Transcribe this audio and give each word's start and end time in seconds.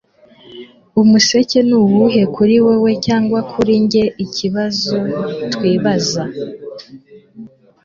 Umuseke 1.01 1.59
ni 1.67 1.75
uwuhe 1.81 2.21
kuri 2.35 2.55
wewe 2.65 2.91
cyangwa 3.05 3.39
kuri 3.51 3.73
njyeikibazo 3.83 4.95
twibaza 5.53 6.23